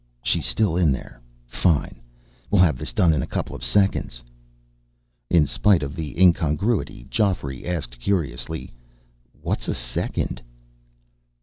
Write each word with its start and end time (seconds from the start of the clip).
"She's 0.23 0.47
still 0.47 0.77
in 0.77 0.91
there. 0.91 1.21
Fine. 1.45 2.01
We'll 2.49 2.63
have 2.63 2.75
this 2.79 2.91
done 2.91 3.13
in 3.13 3.21
a 3.21 3.27
couple 3.27 3.55
of 3.55 3.63
seconds." 3.63 4.23
In 5.29 5.45
spite 5.45 5.83
of 5.83 5.95
the 5.95 6.19
incongruity, 6.19 7.05
Geoffrey 7.07 7.67
asked 7.67 7.99
curiously: 7.99 8.71
"What's 9.43 9.67
a 9.67 9.75
second?" 9.75 10.41